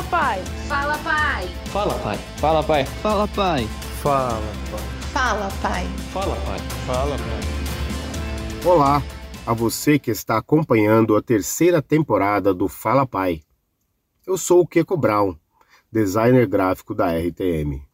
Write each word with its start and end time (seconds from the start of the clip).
Fala, 0.00 0.08
pai. 0.08 0.44
Fala, 0.66 0.98
pai. 0.98 1.48
Fala, 1.66 1.98
pai. 1.98 2.18
Fala, 2.38 2.62
pai. 2.62 2.84
Fala, 2.86 3.28
pai. 3.28 3.66
Fala, 4.00 4.40
pai. 4.70 4.86
Fala, 5.12 5.50
pai. 5.60 5.86
Fala, 6.10 6.36
pai. 6.36 6.58
Fala, 6.86 7.16
pai. 7.18 8.64
Olá 8.64 9.02
a 9.46 9.52
você 9.52 9.98
que 9.98 10.10
está 10.10 10.38
acompanhando 10.38 11.14
a 11.16 11.22
terceira 11.22 11.82
temporada 11.82 12.54
do 12.54 12.66
Fala 12.66 13.06
Pai. 13.06 13.42
Eu 14.26 14.38
sou 14.38 14.60
o 14.60 14.66
Keko 14.66 14.96
Brown, 14.96 15.36
designer 15.92 16.46
gráfico 16.46 16.94
da 16.94 17.12
RTM, 17.12 17.86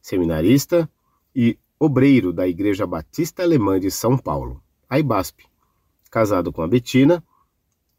seminarista 0.00 0.88
e 1.36 1.58
obreiro 1.78 2.32
da 2.32 2.48
Igreja 2.48 2.86
Batista 2.86 3.42
Alemã 3.42 3.78
de 3.78 3.90
São 3.90 4.16
Paulo, 4.16 4.62
a 4.88 4.98
IBASP, 4.98 5.44
casado 6.10 6.54
com 6.54 6.62
a 6.62 6.68
Betina 6.68 7.22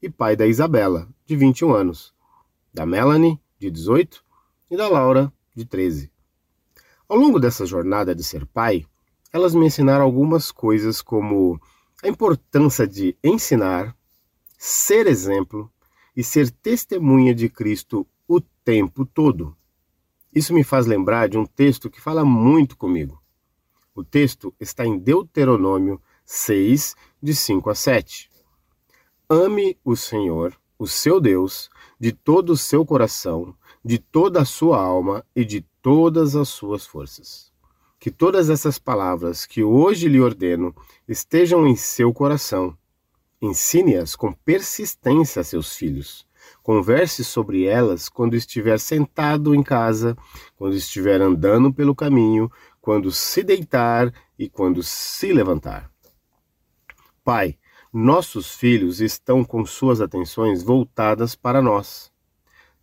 e 0.02 0.10
pai 0.10 0.36
da 0.36 0.48
Isabela, 0.48 1.08
de 1.28 1.36
21 1.36 1.72
anos, 1.76 2.12
da 2.74 2.88
Melanie, 2.88 3.40
de 3.62 3.70
18 3.70 4.26
e 4.72 4.76
da 4.76 4.88
Laura, 4.88 5.32
de 5.56 5.66
13. 5.66 6.12
Ao 7.08 7.16
longo 7.16 7.40
dessa 7.40 7.64
jornada 7.64 8.16
de 8.16 8.24
ser 8.24 8.44
pai, 8.48 8.88
elas 9.32 9.54
me 9.54 9.68
ensinaram 9.68 10.04
algumas 10.04 10.52
coisas 10.52 11.00
como 11.00 11.62
a 12.04 12.08
importância 12.08 12.88
de 12.88 13.16
ensinar, 13.24 13.96
ser 14.58 15.06
exemplo 15.06 15.72
e 16.16 16.24
ser 16.24 16.50
testemunha 16.50 17.36
de 17.36 17.48
Cristo 17.50 18.08
o 18.28 18.42
tempo 18.42 19.06
todo. 19.06 19.56
Isso 20.34 20.56
me 20.56 20.64
faz 20.64 20.88
lembrar 20.88 21.30
de 21.30 21.38
um 21.38 21.46
texto 21.46 21.88
que 21.88 22.02
fala 22.02 22.26
muito 22.26 22.76
comigo. 22.76 23.22
O 23.94 24.04
texto 24.04 24.56
está 24.60 24.88
em 24.88 24.98
Deuteronômio 24.98 26.02
6, 26.26 26.96
de 27.22 27.36
5 27.36 27.70
a 27.70 27.76
7. 27.76 28.32
Ame 29.30 29.78
o 29.86 29.96
Senhor, 29.96 30.60
o 30.80 30.88
seu 30.88 31.22
Deus, 31.22 31.70
de 32.00 32.12
todo 32.12 32.54
o 32.54 32.58
seu 32.58 32.84
coração, 32.84 33.56
de 33.84 33.98
toda 33.98 34.42
a 34.42 34.46
sua 34.46 34.80
alma 34.80 35.26
e 35.36 35.44
de 35.44 35.62
todas 35.82 36.36
as 36.36 36.50
suas 36.50 36.86
forças 36.86 37.52
que 38.02 38.10
todas 38.10 38.50
essas 38.50 38.80
palavras 38.80 39.46
que 39.46 39.64
hoje 39.64 40.10
lhe 40.10 40.20
ordeno 40.20 40.76
estejam 41.08 41.68
em 41.68 41.76
seu 41.76 42.12
coração. 42.12 42.76
Ensine-as 43.40 44.16
com 44.16 44.34
persistência 44.34 45.42
a 45.42 45.44
seus 45.44 45.76
filhos. 45.76 46.26
Converse 46.64 47.24
sobre 47.24 47.66
elas 47.66 48.10
quando 48.10 48.36
estiver 48.36 48.80
sentado 48.80 49.54
em 49.54 49.62
casa, 49.62 50.18
quando 50.56 50.76
estiver 50.76 51.22
andando 51.22 51.72
pelo 51.72 51.94
caminho, 51.94 52.52
quando 52.82 53.12
se 53.12 53.44
deitar 53.44 54.12
e 54.38 54.50
quando 54.50 54.82
se 54.82 55.32
levantar. 55.32 55.92
Pai, 57.24 57.56
nossos 57.94 58.56
filhos 58.56 59.00
estão 59.00 59.44
com 59.44 59.64
suas 59.64 60.02
atenções 60.02 60.64
voltadas 60.64 61.36
para 61.36 61.62
nós. 61.62 62.11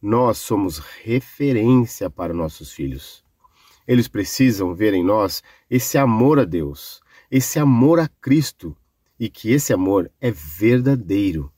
Nós 0.01 0.39
somos 0.39 0.79
referência 0.79 2.09
para 2.09 2.33
nossos 2.33 2.73
filhos. 2.73 3.25
Eles 3.87 4.07
precisam 4.07 4.73
ver 4.75 4.95
em 4.95 5.03
nós 5.03 5.43
esse 5.69 5.99
amor 5.99 6.39
a 6.39 6.45
Deus, 6.45 7.01
esse 7.29 7.59
amor 7.59 7.99
a 7.99 8.07
Cristo 8.07 8.77
e 9.19 9.29
que 9.29 9.51
esse 9.51 9.73
amor 9.73 10.11
é 10.21 10.31
verdadeiro. 10.31 11.53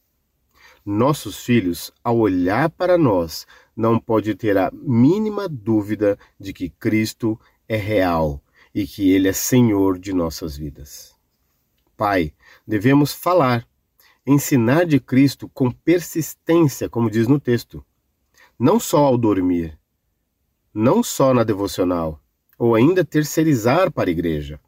Nossos 0.87 1.45
filhos, 1.45 1.93
ao 2.03 2.17
olhar 2.17 2.71
para 2.71 2.97
nós, 2.97 3.47
não 3.77 3.99
pode 3.99 4.35
ter 4.35 4.57
a 4.57 4.71
mínima 4.73 5.47
dúvida 5.47 6.19
de 6.39 6.55
que 6.55 6.71
Cristo 6.71 7.39
é 7.69 7.77
real 7.77 8.43
e 8.75 8.87
que 8.87 9.11
Ele 9.11 9.29
é 9.29 9.33
Senhor 9.33 9.99
de 9.99 10.15
nossas 10.15 10.57
vidas. 10.57 11.15
Pai, 11.95 12.33
devemos 12.67 13.13
falar, 13.13 13.69
ensinar 14.27 14.87
de 14.87 14.99
Cristo 14.99 15.47
com 15.51 15.71
persistência, 15.71 16.89
como 16.89 17.11
diz 17.11 17.27
no 17.27 17.39
texto, 17.39 17.85
não 18.63 18.79
só 18.79 19.07
ao 19.07 19.17
dormir, 19.17 19.79
não 20.75 21.03
só 21.03 21.33
na 21.33 21.43
devocional, 21.43 22.23
ou 22.59 22.75
ainda 22.75 23.03
terceirizar 23.03 23.91
para 23.91 24.11
a 24.11 24.13
igreja. 24.13 24.61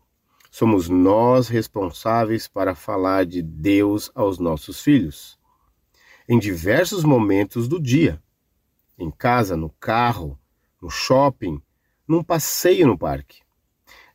Somos 0.50 0.88
nós 0.88 1.48
responsáveis 1.48 2.48
para 2.48 2.74
falar 2.74 3.26
de 3.26 3.42
Deus 3.42 4.10
aos 4.14 4.38
nossos 4.38 4.80
filhos. 4.80 5.38
Em 6.26 6.38
diversos 6.38 7.04
momentos 7.04 7.68
do 7.68 7.78
dia. 7.78 8.18
Em 8.98 9.10
casa, 9.10 9.58
no 9.58 9.68
carro, 9.68 10.38
no 10.80 10.88
shopping, 10.88 11.60
num 12.08 12.24
passeio 12.24 12.86
no 12.86 12.96
parque. 12.96 13.42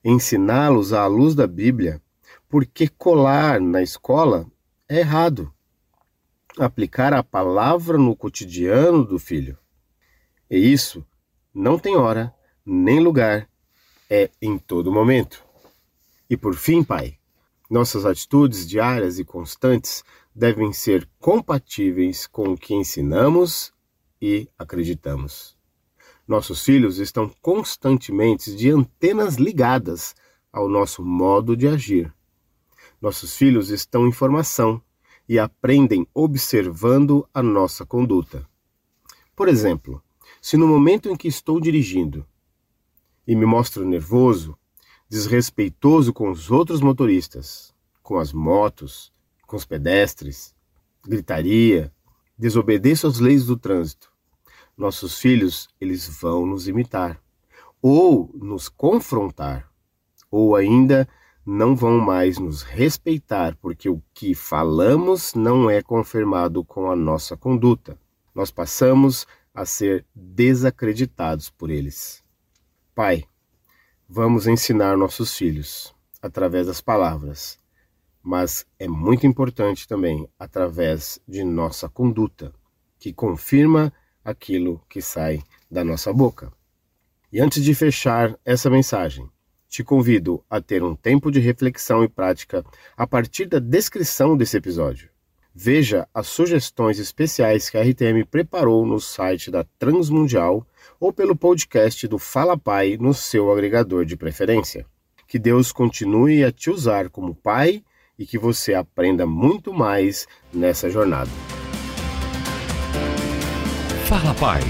Ensiná-los 0.03 0.91
à 0.91 1.05
luz 1.05 1.35
da 1.35 1.45
Bíblia, 1.45 2.01
porque 2.49 2.87
colar 2.87 3.61
na 3.61 3.83
escola 3.83 4.47
é 4.89 5.01
errado. 5.01 5.53
Aplicar 6.57 7.13
a 7.13 7.21
palavra 7.21 7.99
no 7.99 8.15
cotidiano 8.15 9.05
do 9.05 9.19
filho. 9.19 9.55
E 10.49 10.57
isso 10.57 11.05
não 11.53 11.77
tem 11.77 11.95
hora, 11.95 12.33
nem 12.65 12.99
lugar, 12.99 13.49
é 14.09 14.29
em 14.41 14.57
todo 14.57 14.91
momento. 14.91 15.43
E 16.29 16.37
por 16.37 16.55
fim, 16.55 16.83
Pai, 16.83 17.17
nossas 17.69 18.05
atitudes 18.05 18.67
diárias 18.67 19.19
e 19.19 19.25
constantes 19.25 20.03
devem 20.33 20.71
ser 20.71 21.09
compatíveis 21.19 22.27
com 22.27 22.53
o 22.53 22.57
que 22.57 22.73
ensinamos 22.73 23.73
e 24.21 24.49
acreditamos. 24.57 25.57
Nossos 26.27 26.63
filhos 26.63 26.97
estão 26.97 27.29
constantemente 27.41 28.55
de 28.55 28.69
antenas 28.69 29.35
ligadas 29.35 30.15
ao 30.51 30.69
nosso 30.69 31.03
modo 31.03 31.55
de 31.55 31.67
agir. 31.67 32.13
Nossos 33.01 33.35
filhos 33.35 33.69
estão 33.69 34.07
em 34.07 34.11
formação 34.11 34.81
e 35.27 35.37
aprendem 35.37 36.07
observando 36.13 37.27
a 37.33 37.43
nossa 37.43 37.85
conduta. 37.85 38.47
Por 39.35 39.47
exemplo, 39.47 40.01
se 40.47 40.55
no 40.55 40.65
momento 40.65 41.09
em 41.09 41.15
que 41.17 41.27
estou 41.27 41.59
dirigindo 41.59 42.25
e 43.27 43.35
me 43.35 43.45
mostro 43.45 43.85
nervoso, 43.85 44.57
desrespeitoso 45.09 46.13
com 46.13 46.31
os 46.31 46.49
outros 46.49 46.79
motoristas, 46.79 47.75
com 48.01 48.17
as 48.17 48.31
motos, 48.31 49.11
com 49.45 49.57
os 49.57 49.65
pedestres, 49.65 50.55
gritaria, 51.05 51.93
desobedeço 52.37 53.07
às 53.07 53.19
leis 53.19 53.45
do 53.45 53.57
trânsito, 53.57 54.09
nossos 54.77 55.19
filhos, 55.19 55.67
eles 55.81 56.07
vão 56.21 56.45
nos 56.45 56.65
imitar, 56.65 57.21
ou 57.81 58.31
nos 58.33 58.69
confrontar, 58.69 59.69
ou 60.31 60.55
ainda 60.55 61.09
não 61.45 61.75
vão 61.75 61.99
mais 61.99 62.39
nos 62.39 62.61
respeitar, 62.61 63.57
porque 63.57 63.89
o 63.89 64.01
que 64.13 64.33
falamos 64.33 65.33
não 65.33 65.69
é 65.69 65.81
confirmado 65.81 66.63
com 66.63 66.89
a 66.89 66.95
nossa 66.95 67.35
conduta. 67.35 67.99
Nós 68.33 68.49
passamos 68.49 69.27
a 69.57 69.65
ser 69.65 70.05
desacreditados 70.13 71.49
por 71.49 71.71
eles. 71.71 72.23
Pai, 72.93 73.23
vamos 74.07 74.45
ensinar 74.45 74.95
nossos 74.95 75.35
filhos 75.35 75.95
através 76.21 76.67
das 76.67 76.79
palavras, 76.79 77.57
mas 78.21 78.67
é 78.77 78.87
muito 78.87 79.25
importante 79.25 79.87
também 79.87 80.29
através 80.37 81.19
de 81.27 81.43
nossa 81.43 81.89
conduta, 81.89 82.53
que 82.99 83.11
confirma 83.11 83.91
aquilo 84.23 84.79
que 84.87 85.01
sai 85.01 85.41
da 85.71 85.83
nossa 85.83 86.13
boca. 86.13 86.53
E 87.31 87.41
antes 87.41 87.63
de 87.63 87.73
fechar 87.73 88.37
essa 88.45 88.69
mensagem, 88.69 89.27
te 89.67 89.83
convido 89.83 90.45
a 90.47 90.61
ter 90.61 90.83
um 90.83 90.95
tempo 90.95 91.31
de 91.31 91.39
reflexão 91.39 92.03
e 92.03 92.07
prática 92.07 92.63
a 92.95 93.07
partir 93.07 93.47
da 93.47 93.57
descrição 93.57 94.37
desse 94.37 94.55
episódio. 94.55 95.09
Veja 95.59 96.07
as 96.13 96.27
sugestões 96.27 96.99
especiais 96.99 97.67
que 97.67 97.79
a 97.79 97.81
RTM 97.81 98.23
preparou 98.29 98.85
no 98.85 98.99
site 98.99 99.49
da 99.49 99.65
Transmundial 99.79 100.63
ou 100.99 101.11
pelo 101.11 101.35
podcast 101.35 102.07
do 102.07 102.19
Fala 102.19 102.55
Pai 102.55 102.95
no 103.01 103.11
seu 103.11 103.51
agregador 103.51 104.05
de 104.05 104.15
preferência. 104.15 104.85
Que 105.27 105.39
Deus 105.39 105.71
continue 105.71 106.43
a 106.43 106.51
te 106.51 106.69
usar 106.69 107.09
como 107.09 107.33
pai 107.33 107.83
e 108.19 108.23
que 108.23 108.37
você 108.37 108.75
aprenda 108.75 109.25
muito 109.25 109.73
mais 109.73 110.27
nessa 110.53 110.91
jornada. 110.91 111.31
Fala 114.05 114.35
Pai. 114.35 114.61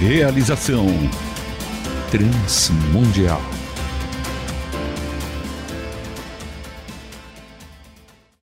Realização 0.00 0.86
Transmundial. 2.10 3.57